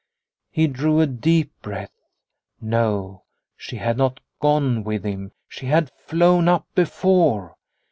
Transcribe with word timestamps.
He 0.49 0.65
drew 0.65 0.99
a 0.99 1.05
deep 1.05 1.51
breath 1.61 1.93
no, 2.59 3.21
she 3.55 3.75
had 3.75 3.99
not 3.99 4.19
gone 4.39 4.83
with 4.83 5.03
him, 5.03 5.31
she 5.47 5.67
had 5.67 5.91
flown 5.91 6.47
up 6.47 6.65
before. 6.73 7.55